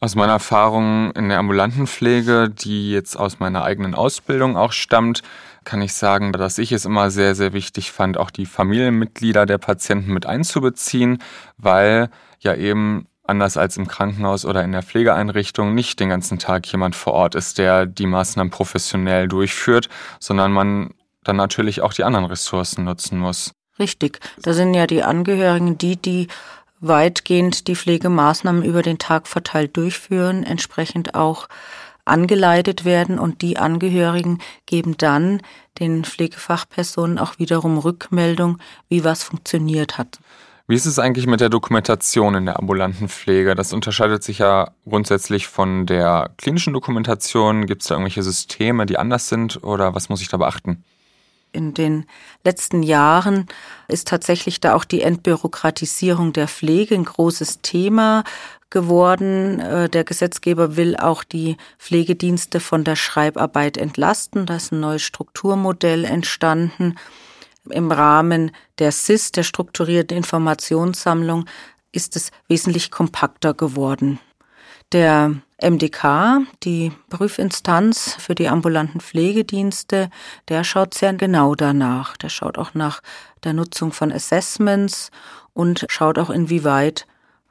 Aus 0.00 0.14
meiner 0.14 0.34
Erfahrung 0.34 1.10
in 1.12 1.28
der 1.28 1.38
ambulanten 1.38 1.86
Pflege, 1.86 2.48
die 2.48 2.92
jetzt 2.92 3.16
aus 3.16 3.40
meiner 3.40 3.64
eigenen 3.64 3.94
Ausbildung 3.94 4.56
auch 4.56 4.72
stammt, 4.72 5.22
kann 5.68 5.82
ich 5.82 5.92
sagen, 5.92 6.32
dass 6.32 6.56
ich 6.56 6.72
es 6.72 6.86
immer 6.86 7.10
sehr, 7.10 7.34
sehr 7.34 7.52
wichtig 7.52 7.92
fand, 7.92 8.16
auch 8.16 8.30
die 8.30 8.46
Familienmitglieder 8.46 9.44
der 9.44 9.58
Patienten 9.58 10.14
mit 10.14 10.24
einzubeziehen, 10.24 11.18
weil 11.58 12.08
ja 12.40 12.54
eben 12.54 13.06
anders 13.24 13.58
als 13.58 13.76
im 13.76 13.86
Krankenhaus 13.86 14.46
oder 14.46 14.64
in 14.64 14.72
der 14.72 14.82
Pflegeeinrichtung 14.82 15.74
nicht 15.74 16.00
den 16.00 16.08
ganzen 16.08 16.38
Tag 16.38 16.66
jemand 16.72 16.96
vor 16.96 17.12
Ort 17.12 17.34
ist, 17.34 17.58
der 17.58 17.84
die 17.84 18.06
Maßnahmen 18.06 18.50
professionell 18.50 19.28
durchführt, 19.28 19.90
sondern 20.18 20.52
man 20.52 20.94
dann 21.22 21.36
natürlich 21.36 21.82
auch 21.82 21.92
die 21.92 22.04
anderen 22.04 22.24
Ressourcen 22.24 22.84
nutzen 22.84 23.18
muss. 23.18 23.52
Richtig, 23.78 24.20
da 24.40 24.54
sind 24.54 24.72
ja 24.72 24.86
die 24.86 25.02
Angehörigen 25.02 25.76
die, 25.76 25.96
die 25.96 26.28
weitgehend 26.80 27.68
die 27.68 27.76
Pflegemaßnahmen 27.76 28.64
über 28.64 28.80
den 28.80 28.98
Tag 28.98 29.28
verteilt 29.28 29.76
durchführen, 29.76 30.44
entsprechend 30.44 31.14
auch 31.14 31.46
angeleitet 32.08 32.84
werden 32.84 33.18
und 33.18 33.42
die 33.42 33.58
Angehörigen 33.58 34.38
geben 34.66 34.96
dann 34.96 35.42
den 35.78 36.04
Pflegefachpersonen 36.04 37.18
auch 37.18 37.38
wiederum 37.38 37.78
Rückmeldung, 37.78 38.58
wie 38.88 39.04
was 39.04 39.22
funktioniert 39.22 39.98
hat. 39.98 40.18
Wie 40.70 40.74
ist 40.74 40.84
es 40.84 40.98
eigentlich 40.98 41.26
mit 41.26 41.40
der 41.40 41.48
Dokumentation 41.48 42.34
in 42.34 42.44
der 42.44 42.58
ambulanten 42.58 43.08
Pflege? 43.08 43.54
Das 43.54 43.72
unterscheidet 43.72 44.22
sich 44.22 44.38
ja 44.38 44.70
grundsätzlich 44.86 45.48
von 45.48 45.86
der 45.86 46.30
klinischen 46.36 46.74
Dokumentation. 46.74 47.64
Gibt 47.64 47.80
es 47.80 47.88
da 47.88 47.94
irgendwelche 47.94 48.22
Systeme, 48.22 48.84
die 48.84 48.98
anders 48.98 49.30
sind 49.30 49.64
oder 49.64 49.94
was 49.94 50.10
muss 50.10 50.20
ich 50.20 50.28
da 50.28 50.36
beachten? 50.36 50.84
In 51.52 51.72
den 51.72 52.04
letzten 52.44 52.82
Jahren 52.82 53.46
ist 53.88 54.08
tatsächlich 54.08 54.60
da 54.60 54.74
auch 54.74 54.84
die 54.84 55.00
Entbürokratisierung 55.00 56.34
der 56.34 56.46
Pflege 56.46 56.94
ein 56.94 57.06
großes 57.06 57.62
Thema 57.62 58.24
geworden. 58.70 59.60
Äh, 59.60 59.88
der 59.88 60.04
Gesetzgeber 60.04 60.76
will 60.76 60.96
auch 60.96 61.24
die 61.24 61.56
Pflegedienste 61.78 62.60
von 62.60 62.84
der 62.84 62.96
Schreibarbeit 62.96 63.76
entlasten. 63.76 64.46
Da 64.46 64.56
ist 64.56 64.72
ein 64.72 64.80
neues 64.80 65.02
Strukturmodell 65.02 66.04
entstanden 66.04 66.94
im 67.70 67.90
Rahmen 67.90 68.52
der 68.78 68.92
SIS, 68.92 69.32
der 69.32 69.42
strukturierten 69.42 70.16
Informationssammlung, 70.16 71.46
ist 71.92 72.16
es 72.16 72.30
wesentlich 72.48 72.90
kompakter 72.90 73.54
geworden. 73.54 74.18
Der 74.92 75.34
MDK, 75.60 76.42
die 76.62 76.92
Prüfinstanz 77.10 78.16
für 78.18 78.34
die 78.34 78.48
ambulanten 78.48 79.00
Pflegedienste, 79.00 80.08
der 80.48 80.64
schaut 80.64 80.94
sehr 80.94 81.12
genau 81.14 81.54
danach. 81.54 82.16
Der 82.16 82.28
schaut 82.28 82.58
auch 82.58 82.74
nach 82.74 83.02
der 83.44 83.52
Nutzung 83.52 83.92
von 83.92 84.12
Assessments 84.12 85.10
und 85.52 85.84
schaut 85.88 86.18
auch, 86.18 86.30
inwieweit 86.30 87.06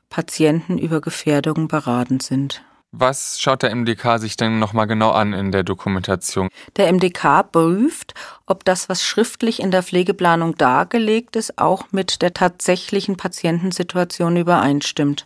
Patienten 0.10 0.78
über 0.78 1.02
Gefährdungen 1.02 1.68
beraten 1.68 2.20
sind. 2.20 2.64
Was 2.92 3.40
schaut 3.40 3.64
der 3.64 3.76
MDK 3.76 4.18
sich 4.18 4.38
denn 4.38 4.60
nochmal 4.60 4.88
genau 4.88 5.12
an 5.12 5.34
in 5.34 5.52
der 5.52 5.64
Dokumentation? 5.64 6.48
Der 6.78 6.92
MDK 6.92 7.44
prüft, 7.52 8.14
ob 8.46 8.64
das, 8.64 8.88
was 8.88 9.04
schriftlich 9.04 9.60
in 9.62 9.72
der 9.72 9.84
Pflegeplanung 9.84 10.56
dargelegt 10.56 11.36
ist, 11.36 11.58
auch 11.58 11.92
mit 11.92 12.22
der 12.22 12.34
tatsächlichen 12.34 13.18
Patientensituation 13.18 14.38
übereinstimmt. 14.38 15.26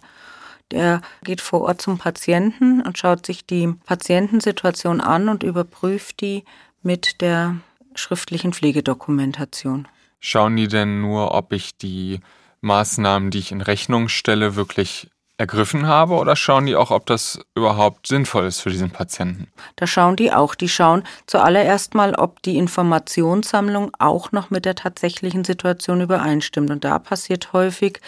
Der 0.71 1.01
geht 1.23 1.41
vor 1.41 1.61
Ort 1.61 1.81
zum 1.81 1.97
Patienten 1.97 2.81
und 2.81 2.97
schaut 2.97 3.25
sich 3.25 3.45
die 3.45 3.67
Patientensituation 3.85 4.99
an 4.99 5.29
und 5.29 5.43
überprüft 5.43 6.21
die 6.21 6.43
mit 6.81 7.21
der 7.21 7.57
schriftlichen 7.93 8.53
Pflegedokumentation. 8.53 9.87
Schauen 10.19 10.55
die 10.55 10.67
denn 10.67 11.01
nur, 11.01 11.33
ob 11.33 11.53
ich 11.53 11.77
die 11.77 12.21
Maßnahmen, 12.61 13.31
die 13.31 13.39
ich 13.39 13.51
in 13.51 13.61
Rechnung 13.61 14.07
stelle, 14.07 14.55
wirklich 14.55 15.09
ergriffen 15.41 15.87
habe 15.87 16.13
oder 16.13 16.35
schauen 16.35 16.67
die 16.67 16.75
auch, 16.75 16.91
ob 16.91 17.07
das 17.07 17.39
überhaupt 17.55 18.05
sinnvoll 18.05 18.45
ist 18.45 18.61
für 18.61 18.69
diesen 18.69 18.91
Patienten? 18.91 19.47
Da 19.75 19.87
schauen 19.87 20.15
die 20.15 20.31
auch. 20.31 20.53
Die 20.53 20.69
schauen 20.69 21.03
zuallererst 21.25 21.95
mal, 21.95 22.13
ob 22.13 22.43
die 22.43 22.57
Informationssammlung 22.57 23.91
auch 23.97 24.31
noch 24.31 24.51
mit 24.51 24.65
der 24.65 24.75
tatsächlichen 24.75 25.43
Situation 25.43 25.99
übereinstimmt. 26.01 26.69
Und 26.69 26.83
da 26.83 26.99
passiert 26.99 27.53
häufig 27.53 27.99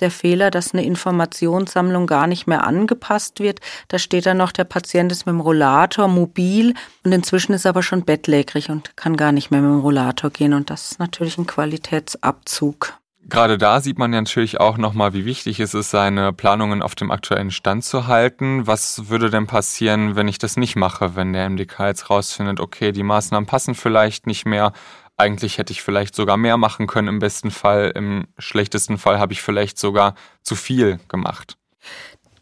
der 0.00 0.10
Fehler, 0.10 0.50
dass 0.50 0.72
eine 0.72 0.84
Informationssammlung 0.84 2.06
gar 2.06 2.26
nicht 2.26 2.46
mehr 2.46 2.66
angepasst 2.66 3.38
wird. 3.38 3.60
Da 3.88 3.98
steht 3.98 4.24
dann 4.24 4.38
noch, 4.38 4.52
der 4.52 4.64
Patient 4.64 5.12
ist 5.12 5.26
mit 5.26 5.34
dem 5.34 5.40
Rollator 5.40 6.08
mobil 6.08 6.72
und 7.04 7.12
inzwischen 7.12 7.52
ist 7.52 7.66
er 7.66 7.70
aber 7.70 7.82
schon 7.82 8.06
bettlägerig 8.06 8.70
und 8.70 8.96
kann 8.96 9.18
gar 9.18 9.32
nicht 9.32 9.50
mehr 9.50 9.60
mit 9.60 9.72
dem 9.72 9.80
Rollator 9.80 10.30
gehen. 10.30 10.54
Und 10.54 10.70
das 10.70 10.92
ist 10.92 10.98
natürlich 10.98 11.36
ein 11.36 11.46
Qualitätsabzug. 11.46 12.94
Gerade 13.30 13.58
da 13.58 13.82
sieht 13.82 13.98
man 13.98 14.12
ja 14.14 14.22
natürlich 14.22 14.58
auch 14.58 14.78
nochmal, 14.78 15.12
wie 15.12 15.26
wichtig 15.26 15.60
es 15.60 15.74
ist, 15.74 15.90
seine 15.90 16.32
Planungen 16.32 16.80
auf 16.80 16.94
dem 16.94 17.10
aktuellen 17.10 17.50
Stand 17.50 17.84
zu 17.84 18.06
halten. 18.06 18.66
Was 18.66 19.10
würde 19.10 19.28
denn 19.28 19.46
passieren, 19.46 20.16
wenn 20.16 20.28
ich 20.28 20.38
das 20.38 20.56
nicht 20.56 20.76
mache, 20.76 21.14
wenn 21.14 21.34
der 21.34 21.48
MDK 21.50 21.88
jetzt 21.88 22.08
rausfindet, 22.08 22.58
okay, 22.58 22.90
die 22.90 23.02
Maßnahmen 23.02 23.46
passen 23.46 23.74
vielleicht 23.74 24.26
nicht 24.26 24.46
mehr, 24.46 24.72
eigentlich 25.18 25.58
hätte 25.58 25.72
ich 25.72 25.82
vielleicht 25.82 26.14
sogar 26.14 26.38
mehr 26.38 26.56
machen 26.56 26.86
können 26.86 27.08
im 27.08 27.18
besten 27.18 27.50
Fall, 27.50 27.92
im 27.94 28.28
schlechtesten 28.38 28.96
Fall 28.96 29.18
habe 29.18 29.34
ich 29.34 29.42
vielleicht 29.42 29.78
sogar 29.78 30.14
zu 30.42 30.54
viel 30.54 30.98
gemacht. 31.08 31.58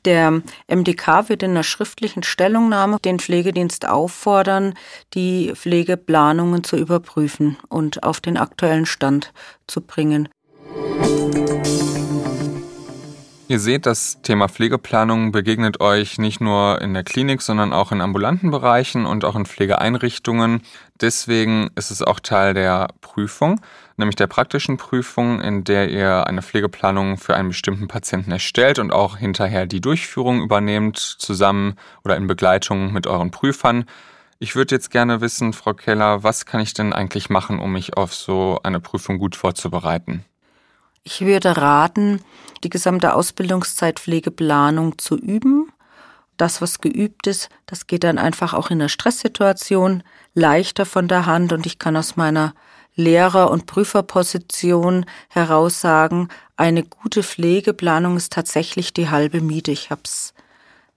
Der 0.05 0.41
MDK 0.69 1.29
wird 1.29 1.43
in 1.43 1.51
einer 1.51 1.65
schriftlichen 1.65 2.23
Stellungnahme 2.23 2.99
den 3.05 3.19
Pflegedienst 3.19 3.89
auffordern, 3.89 4.75
die 5.15 5.53
Pflegeplanungen 5.57 6.63
zu 6.63 6.77
überprüfen 6.77 7.57
und 7.69 8.05
auf 8.05 8.21
den 8.21 8.37
aktuellen 8.37 8.87
Stand 8.87 9.33
zu 9.67 9.81
bringen. 9.81 10.29
Ihr 13.49 13.61
seht, 13.61 13.87
das 13.87 14.21
Thema 14.23 14.49
Pflegeplanung 14.49 15.31
begegnet 15.31 15.81
euch 15.81 16.19
nicht 16.19 16.41
nur 16.41 16.83
in 16.83 16.95
der 16.95 17.05
Klinik, 17.05 17.41
sondern 17.41 17.73
auch 17.73 17.93
in 17.93 18.01
ambulanten 18.01 18.51
Bereichen 18.51 19.07
und 19.07 19.25
auch 19.25 19.37
in 19.37 19.47
Pflegeeinrichtungen. 19.47 20.63
Deswegen 21.01 21.71
ist 21.77 21.93
es 21.93 22.03
auch 22.03 22.19
Teil 22.19 22.55
der 22.55 22.89
Prüfung, 23.01 23.61
nämlich 23.97 24.17
der 24.17 24.27
praktischen 24.27 24.79
Prüfung, 24.79 25.41
in 25.41 25.63
der 25.63 25.89
ihr 25.91 26.27
eine 26.27 26.43
Pflegeplanung 26.43 27.19
für 27.19 27.37
einen 27.37 27.49
bestimmten 27.49 27.87
Patienten 27.87 28.33
erstellt 28.33 28.81
und 28.81 28.93
auch 28.93 29.17
hinterher 29.17 29.67
die 29.67 29.81
Durchführung 29.81 30.43
übernehmt, 30.43 30.99
zusammen 30.99 31.77
oder 32.05 32.17
in 32.17 32.27
Begleitung 32.27 32.93
mit 32.93 33.07
euren 33.07 33.31
Prüfern. 33.31 33.85
Ich 34.41 34.57
würde 34.57 34.75
jetzt 34.75 34.91
gerne 34.91 35.21
wissen, 35.21 35.53
Frau 35.53 35.73
Keller, 35.73 36.25
was 36.25 36.47
kann 36.47 36.61
ich 36.61 36.75
denn 36.75 36.93
eigentlich 36.93 37.31
machen, 37.31 37.61
um 37.61 37.73
mich 37.73 37.97
auf 37.97 38.13
so 38.13 38.59
eine 38.65 38.81
Prüfung 38.81 39.19
gut 39.19 39.37
vorzubereiten? 39.37 40.25
Ich 41.09 41.21
würde 41.21 41.57
raten, 41.57 42.21
die 42.65 42.69
gesamte 42.69 43.15
Ausbildungszeit 43.15 44.01
Pflegeplanung 44.01 44.99
zu 44.99 45.17
üben. 45.17 45.71
Das, 46.37 46.61
was 46.61 46.81
geübt 46.81 47.29
ist, 47.29 47.49
das 47.65 47.87
geht 47.87 48.03
dann 48.03 48.19
einfach 48.19 48.55
auch 48.55 48.71
in 48.71 48.81
der 48.81 48.89
Stresssituation 48.89 50.03
leichter 50.35 50.85
von 50.85 51.07
der 51.07 51.25
Hand 51.25 51.53
und 51.53 51.65
ich 51.65 51.79
kann 51.79 51.97
aus 51.97 52.17
meiner 52.17 52.55
Lehrer- 52.97 53.53
und 53.53 53.67
Prüferposition 53.67 55.07
heraus 55.29 55.81
sagen, 55.81 56.29
eine 56.57 56.83
gute 56.83 57.23
Pflegeplanung 57.23 58.17
ist 58.17 58.33
tatsächlich 58.33 58.93
die 58.93 59.09
halbe 59.09 59.41
Miete. 59.41 59.71
Ich 59.71 59.91
habe 59.91 60.03
es 60.03 60.35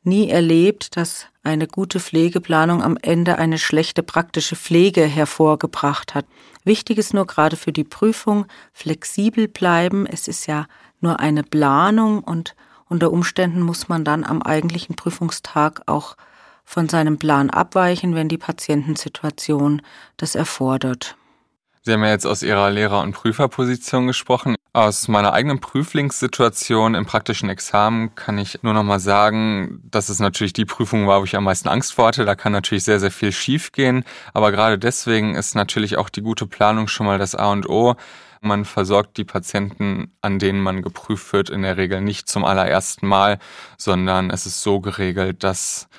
nie 0.01 0.31
erlebt, 0.31 0.97
dass 0.97 1.27
eine 1.43 1.67
gute 1.67 1.99
Pflegeplanung 1.99 2.83
am 2.83 2.97
Ende 3.01 3.37
eine 3.37 3.57
schlechte 3.57 4.03
praktische 4.03 4.55
Pflege 4.55 5.05
hervorgebracht 5.05 6.15
hat. 6.15 6.25
Wichtig 6.63 6.97
ist 6.97 7.13
nur 7.13 7.25
gerade 7.25 7.55
für 7.55 7.71
die 7.71 7.83
Prüfung 7.83 8.45
flexibel 8.73 9.47
bleiben. 9.47 10.05
Es 10.05 10.27
ist 10.27 10.47
ja 10.47 10.67
nur 10.99 11.19
eine 11.19 11.43
Planung 11.43 12.23
und 12.23 12.55
unter 12.87 13.11
Umständen 13.11 13.61
muss 13.61 13.87
man 13.87 14.03
dann 14.03 14.23
am 14.23 14.41
eigentlichen 14.41 14.95
Prüfungstag 14.95 15.83
auch 15.85 16.17
von 16.65 16.89
seinem 16.89 17.17
Plan 17.17 17.49
abweichen, 17.49 18.15
wenn 18.15 18.27
die 18.27 18.37
Patientensituation 18.37 19.81
das 20.17 20.35
erfordert. 20.35 21.15
Sie 21.81 21.93
haben 21.93 22.03
ja 22.03 22.09
jetzt 22.09 22.27
aus 22.27 22.43
Ihrer 22.43 22.69
Lehrer- 22.69 23.01
und 23.01 23.13
Prüferposition 23.13 24.05
gesprochen. 24.05 24.55
Aus 24.73 25.07
meiner 25.07 25.33
eigenen 25.33 25.61
Prüflingssituation 25.61 26.93
im 26.93 27.05
praktischen 27.05 27.49
Examen 27.49 28.13
kann 28.15 28.37
ich 28.37 28.61
nur 28.63 28.73
noch 28.73 28.83
mal 28.83 28.99
sagen, 28.99 29.81
dass 29.89 30.09
es 30.09 30.19
natürlich 30.19 30.53
die 30.53 30.65
Prüfung 30.65 31.07
war, 31.07 31.21
wo 31.21 31.23
ich 31.23 31.35
am 31.35 31.45
meisten 31.45 31.69
Angst 31.69 31.93
vor 31.93 32.07
hatte. 32.07 32.25
Da 32.25 32.35
kann 32.35 32.51
natürlich 32.51 32.83
sehr, 32.83 32.99
sehr 32.99 33.11
viel 33.11 33.31
schiefgehen. 33.31 34.03
Aber 34.33 34.51
gerade 34.51 34.77
deswegen 34.77 35.35
ist 35.35 35.55
natürlich 35.55 35.97
auch 35.97 36.09
die 36.09 36.21
gute 36.21 36.47
Planung 36.47 36.87
schon 36.87 37.05
mal 37.05 37.17
das 37.17 37.33
A 37.33 37.51
und 37.51 37.69
O. 37.69 37.95
Man 38.41 38.65
versorgt 38.65 39.17
die 39.17 39.25
Patienten, 39.25 40.11
an 40.21 40.37
denen 40.39 40.61
man 40.61 40.81
geprüft 40.81 41.33
wird, 41.33 41.49
in 41.49 41.61
der 41.61 41.77
Regel 41.77 42.01
nicht 42.01 42.29
zum 42.29 42.45
allerersten 42.45 43.07
Mal, 43.07 43.39
sondern 43.77 44.29
es 44.29 44.45
ist 44.45 44.61
so 44.61 44.79
geregelt, 44.79 45.43
dass 45.43 45.89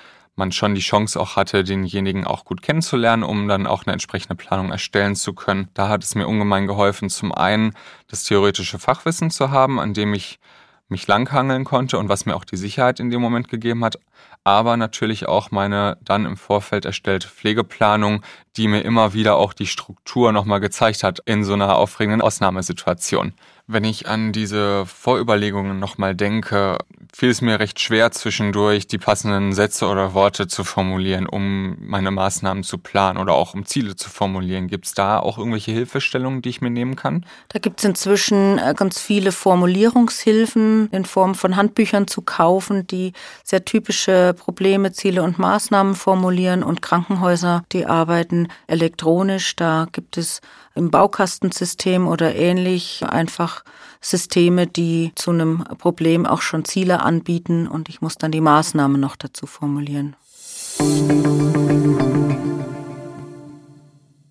man 0.40 0.52
schon 0.52 0.74
die 0.74 0.80
Chance 0.80 1.20
auch 1.20 1.36
hatte, 1.36 1.62
denjenigen 1.62 2.26
auch 2.26 2.44
gut 2.44 2.62
kennenzulernen, 2.62 3.22
um 3.22 3.46
dann 3.46 3.66
auch 3.66 3.84
eine 3.84 3.92
entsprechende 3.92 4.34
Planung 4.34 4.72
erstellen 4.72 5.14
zu 5.14 5.34
können. 5.34 5.68
Da 5.74 5.88
hat 5.88 6.02
es 6.02 6.14
mir 6.14 6.26
ungemein 6.26 6.66
geholfen, 6.66 7.10
zum 7.10 7.32
einen 7.32 7.74
das 8.08 8.24
theoretische 8.24 8.78
Fachwissen 8.78 9.30
zu 9.30 9.50
haben, 9.50 9.78
an 9.78 9.92
dem 9.92 10.14
ich 10.14 10.40
mich 10.88 11.06
langhangeln 11.06 11.64
konnte 11.64 11.98
und 11.98 12.08
was 12.08 12.26
mir 12.26 12.34
auch 12.34 12.44
die 12.44 12.56
Sicherheit 12.56 13.00
in 13.00 13.10
dem 13.10 13.20
Moment 13.20 13.48
gegeben 13.48 13.84
hat, 13.84 13.98
aber 14.42 14.76
natürlich 14.76 15.28
auch 15.28 15.50
meine 15.50 15.98
dann 16.00 16.24
im 16.24 16.36
Vorfeld 16.36 16.84
erstellte 16.84 17.28
Pflegeplanung, 17.28 18.22
die 18.56 18.66
mir 18.66 18.80
immer 18.80 19.12
wieder 19.12 19.36
auch 19.36 19.52
die 19.52 19.66
Struktur 19.66 20.32
nochmal 20.32 20.60
gezeigt 20.60 21.04
hat 21.04 21.20
in 21.26 21.44
so 21.44 21.52
einer 21.52 21.76
aufregenden 21.76 22.22
Ausnahmesituation. 22.22 23.34
Wenn 23.72 23.84
ich 23.84 24.08
an 24.08 24.32
diese 24.32 24.84
Vorüberlegungen 24.84 25.78
nochmal 25.78 26.16
denke, 26.16 26.76
fiel 27.14 27.30
es 27.30 27.40
mir 27.40 27.60
recht 27.60 27.78
schwer 27.78 28.10
zwischendurch, 28.10 28.88
die 28.88 28.98
passenden 28.98 29.52
Sätze 29.52 29.86
oder 29.86 30.12
Worte 30.12 30.48
zu 30.48 30.64
formulieren, 30.64 31.28
um 31.28 31.76
meine 31.78 32.10
Maßnahmen 32.10 32.64
zu 32.64 32.78
planen 32.78 33.16
oder 33.16 33.34
auch 33.34 33.54
um 33.54 33.64
Ziele 33.66 33.94
zu 33.94 34.10
formulieren. 34.10 34.66
Gibt 34.66 34.86
es 34.86 34.94
da 34.94 35.20
auch 35.20 35.38
irgendwelche 35.38 35.70
Hilfestellungen, 35.70 36.42
die 36.42 36.48
ich 36.48 36.60
mir 36.60 36.70
nehmen 36.70 36.96
kann? 36.96 37.24
Da 37.50 37.60
gibt 37.60 37.78
es 37.78 37.84
inzwischen 37.84 38.58
äh, 38.58 38.74
ganz 38.76 39.00
viele 39.00 39.30
Formulierungshilfen 39.30 40.88
in 40.90 41.04
Form 41.04 41.36
von 41.36 41.54
Handbüchern 41.54 42.08
zu 42.08 42.22
kaufen, 42.22 42.88
die 42.88 43.12
sehr 43.44 43.64
typische 43.64 44.34
Probleme, 44.36 44.90
Ziele 44.90 45.22
und 45.22 45.38
Maßnahmen 45.38 45.94
formulieren 45.94 46.64
und 46.64 46.82
Krankenhäuser, 46.82 47.62
die 47.70 47.86
arbeiten 47.86 48.48
elektronisch. 48.66 49.54
Da 49.54 49.86
gibt 49.92 50.18
es 50.18 50.40
im 50.74 50.90
Baukastensystem 50.90 52.06
oder 52.06 52.34
ähnlich 52.34 53.04
einfach 53.08 53.64
Systeme, 54.00 54.66
die 54.66 55.12
zu 55.14 55.30
einem 55.30 55.64
Problem 55.78 56.26
auch 56.26 56.42
schon 56.42 56.64
Ziele 56.64 57.00
anbieten 57.02 57.66
und 57.66 57.88
ich 57.88 58.00
muss 58.00 58.16
dann 58.16 58.32
die 58.32 58.40
Maßnahmen 58.40 59.00
noch 59.00 59.16
dazu 59.16 59.46
formulieren. 59.46 60.16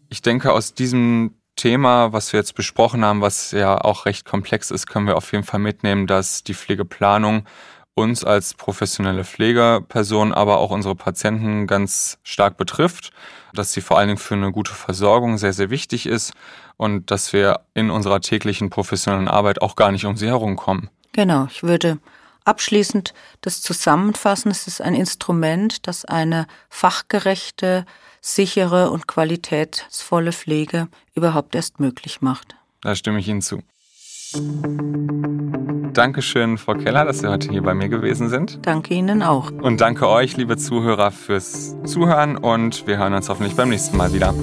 Ich 0.09 0.21
denke, 0.21 0.51
aus 0.53 0.73
diesem 0.73 1.35
Thema, 1.55 2.13
was 2.13 2.31
wir 2.31 2.39
jetzt 2.39 2.55
besprochen 2.55 3.03
haben, 3.03 3.21
was 3.21 3.51
ja 3.51 3.79
auch 3.79 4.05
recht 4.05 4.25
komplex 4.25 4.71
ist, 4.71 4.87
können 4.87 5.07
wir 5.07 5.17
auf 5.17 5.31
jeden 5.33 5.43
Fall 5.43 5.59
mitnehmen, 5.59 6.07
dass 6.07 6.43
die 6.43 6.53
Pflegeplanung 6.53 7.43
uns 7.95 8.23
als 8.23 8.53
professionelle 8.53 9.25
Pflegeperson, 9.25 10.33
aber 10.33 10.59
auch 10.59 10.71
unsere 10.71 10.95
Patienten 10.95 11.67
ganz 11.67 12.17
stark 12.23 12.57
betrifft, 12.57 13.11
dass 13.53 13.73
sie 13.73 13.81
vor 13.81 13.97
allen 13.97 14.07
Dingen 14.07 14.17
für 14.19 14.35
eine 14.35 14.51
gute 14.51 14.73
Versorgung 14.73 15.37
sehr, 15.37 15.53
sehr 15.53 15.69
wichtig 15.69 16.05
ist 16.05 16.33
und 16.77 17.11
dass 17.11 17.33
wir 17.33 17.61
in 17.73 17.89
unserer 17.89 18.21
täglichen 18.21 18.69
professionellen 18.69 19.27
Arbeit 19.27 19.61
auch 19.61 19.75
gar 19.75 19.91
nicht 19.91 20.05
um 20.05 20.15
sie 20.15 20.27
herumkommen. 20.27 20.89
Genau, 21.11 21.47
ich 21.49 21.63
würde 21.63 21.99
abschließend 22.45 23.13
das 23.41 23.61
zusammenfassen. 23.61 24.51
Es 24.51 24.67
ist 24.67 24.81
ein 24.81 24.95
Instrument, 24.95 25.87
das 25.87 26.05
eine 26.05 26.47
fachgerechte, 26.69 27.85
sichere 28.21 28.91
und 28.91 29.07
qualitätsvolle 29.07 30.31
Pflege 30.31 30.87
überhaupt 31.15 31.55
erst 31.55 31.79
möglich 31.79 32.21
macht. 32.21 32.55
Da 32.81 32.95
stimme 32.95 33.19
ich 33.19 33.27
Ihnen 33.27 33.41
zu. 33.41 33.61
Dankeschön, 35.93 36.57
Frau 36.57 36.73
Keller, 36.75 37.05
dass 37.05 37.19
Sie 37.19 37.27
heute 37.27 37.49
hier 37.49 37.61
bei 37.61 37.73
mir 37.73 37.89
gewesen 37.89 38.29
sind. 38.29 38.65
Danke 38.65 38.93
Ihnen 38.93 39.23
auch. 39.23 39.51
Und 39.51 39.81
danke 39.81 40.07
euch, 40.07 40.37
liebe 40.37 40.55
Zuhörer, 40.57 41.11
fürs 41.11 41.75
Zuhören 41.83 42.37
und 42.37 42.87
wir 42.87 42.97
hören 42.97 43.13
uns 43.13 43.27
hoffentlich 43.29 43.55
beim 43.55 43.69
nächsten 43.69 43.97
Mal 43.97 44.13
wieder. 44.13 44.33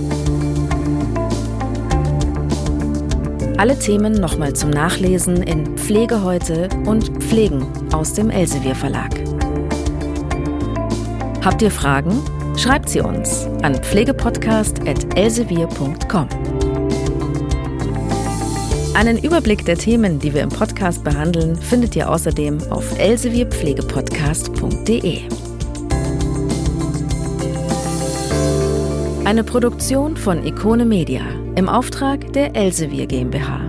Alle 3.58 3.78
Themen 3.78 4.12
nochmal 4.12 4.54
zum 4.54 4.68
Nachlesen 4.70 5.42
in 5.42 5.78
Pflege 5.78 6.22
heute 6.22 6.68
und 6.84 7.22
Pflegen 7.22 7.66
aus 7.92 8.12
dem 8.12 8.28
Elsevier 8.28 8.74
Verlag. 8.74 9.10
Habt 11.42 11.62
ihr 11.62 11.70
Fragen? 11.70 12.22
Schreibt 12.58 12.88
sie 12.88 13.00
uns 13.00 13.46
an 13.62 13.76
pflegepodcast.elsevier.com. 13.76 16.28
Einen 18.96 19.18
Überblick 19.18 19.64
der 19.66 19.76
Themen, 19.76 20.18
die 20.20 20.32
wir 20.32 20.40
im 20.40 20.48
Podcast 20.48 21.04
behandeln, 21.04 21.54
findet 21.54 21.94
ihr 21.96 22.08
außerdem 22.08 22.56
auf 22.70 22.98
elsevierpflegepodcast.de. 22.98 25.20
Eine 29.26 29.44
Produktion 29.44 30.16
von 30.16 30.46
Ikone 30.46 30.86
Media 30.86 31.20
im 31.56 31.68
Auftrag 31.68 32.32
der 32.32 32.56
Elsevier 32.56 33.06
GmbH. 33.06 33.65